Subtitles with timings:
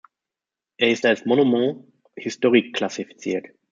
[0.77, 1.83] Er ist als Monument
[2.15, 3.45] historique klassifiziert.